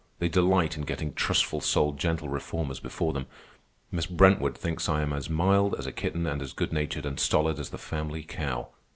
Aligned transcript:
They 0.17 0.29
delight 0.29 0.77
in 0.77 0.81
getting 0.85 1.13
trustful 1.13 1.61
souled 1.61 1.99
gentle 1.99 2.27
reformers 2.27 2.79
before 2.79 3.13
them. 3.13 3.27
Miss 3.91 4.07
Brentwood 4.07 4.57
thinks 4.57 4.89
I 4.89 5.01
am 5.03 5.13
as 5.13 5.29
mild 5.29 5.75
as 5.77 5.85
a 5.85 5.91
kitten 5.91 6.25
and 6.25 6.41
as 6.41 6.53
good 6.53 6.73
natured 6.73 7.05
and 7.05 7.19
stolid 7.19 7.59
as 7.59 7.69
the 7.69 7.77
family 7.77 8.23
cow. 8.23 8.69